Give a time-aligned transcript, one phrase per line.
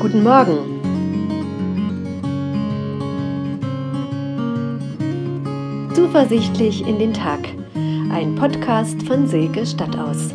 [0.00, 0.80] Guten Morgen.
[5.92, 7.40] Zuversichtlich in den Tag.
[8.12, 10.28] Ein Podcast von Silke Stadtaus.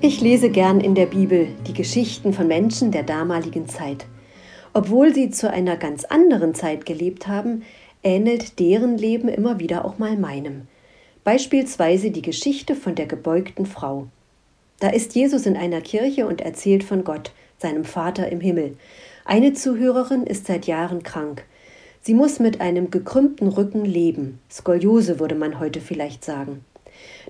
[0.00, 4.06] Ich lese gern in der Bibel die Geschichten von Menschen der damaligen Zeit.
[4.72, 7.64] Obwohl sie zu einer ganz anderen Zeit gelebt haben,
[8.04, 10.68] ähnelt deren Leben immer wieder auch mal meinem.
[11.24, 14.06] Beispielsweise die Geschichte von der gebeugten Frau.
[14.80, 18.76] Da ist Jesus in einer Kirche und erzählt von Gott, seinem Vater im Himmel.
[19.26, 21.44] Eine Zuhörerin ist seit Jahren krank.
[22.00, 24.40] Sie muss mit einem gekrümmten Rücken leben.
[24.50, 26.64] Skoliose würde man heute vielleicht sagen.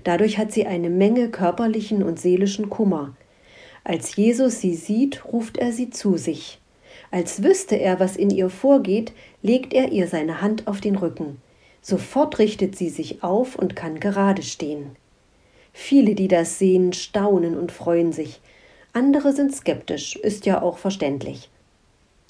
[0.05, 3.15] Dadurch hat sie eine Menge körperlichen und seelischen Kummer.
[3.83, 6.59] Als Jesus sie sieht, ruft er sie zu sich.
[7.11, 9.11] Als wüsste er, was in ihr vorgeht,
[9.41, 11.41] legt er ihr seine Hand auf den Rücken.
[11.81, 14.95] Sofort richtet sie sich auf und kann gerade stehen.
[15.73, 18.41] Viele, die das sehen, staunen und freuen sich.
[18.93, 21.49] Andere sind skeptisch, ist ja auch verständlich.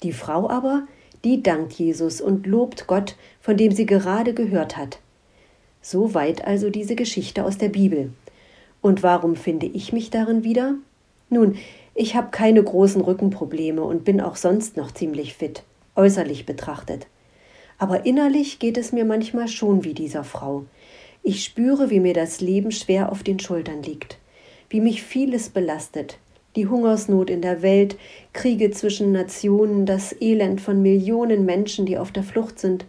[0.02, 0.86] Die Frau aber,
[1.24, 4.98] die dankt Jesus und lobt Gott, von dem sie gerade gehört hat.
[5.80, 8.12] Soweit also diese Geschichte aus der Bibel.
[8.80, 10.74] Und warum finde ich mich darin wieder?
[11.28, 11.56] Nun,
[11.94, 15.62] ich habe keine großen Rückenprobleme und bin auch sonst noch ziemlich fit,
[15.96, 17.06] äußerlich betrachtet.
[17.78, 20.64] Aber innerlich geht es mir manchmal schon wie dieser Frau.
[21.24, 24.18] Ich spüre, wie mir das Leben schwer auf den Schultern liegt,
[24.70, 26.18] wie mich vieles belastet,
[26.56, 27.96] die Hungersnot in der Welt,
[28.32, 32.86] Kriege zwischen Nationen, das Elend von Millionen Menschen, die auf der Flucht sind,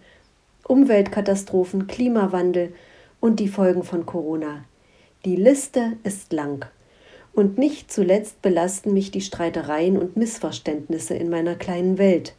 [0.67, 2.73] Umweltkatastrophen, Klimawandel
[3.19, 4.65] und die Folgen von Corona.
[5.25, 6.65] Die Liste ist lang.
[7.33, 12.33] Und nicht zuletzt belasten mich die Streitereien und Missverständnisse in meiner kleinen Welt.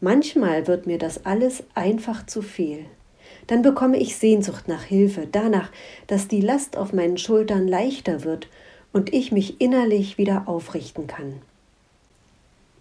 [0.00, 2.84] Manchmal wird mir das alles einfach zu viel
[3.48, 5.70] dann bekomme ich Sehnsucht nach Hilfe, danach,
[6.06, 8.48] dass die Last auf meinen Schultern leichter wird
[8.92, 11.34] und ich mich innerlich wieder aufrichten kann.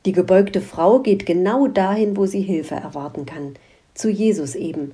[0.05, 3.55] Die gebeugte Frau geht genau dahin, wo sie Hilfe erwarten kann,
[3.93, 4.93] zu Jesus eben.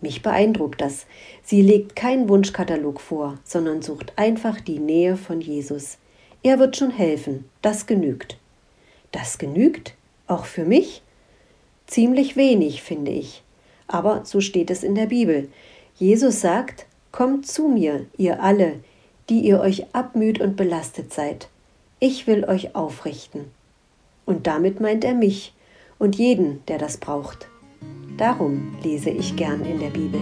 [0.00, 1.06] Mich beeindruckt das.
[1.42, 5.98] Sie legt keinen Wunschkatalog vor, sondern sucht einfach die Nähe von Jesus.
[6.42, 8.38] Er wird schon helfen, das genügt.
[9.10, 9.94] Das genügt?
[10.28, 11.02] Auch für mich?
[11.86, 13.42] Ziemlich wenig, finde ich.
[13.88, 15.48] Aber so steht es in der Bibel.
[15.96, 18.80] Jesus sagt, Kommt zu mir, ihr alle,
[19.28, 21.48] die ihr euch abmüht und belastet seid.
[22.00, 23.50] Ich will euch aufrichten.
[24.26, 25.54] Und damit meint er mich
[25.98, 27.48] und jeden, der das braucht.
[28.18, 30.20] Darum lese ich gern in der Bibel.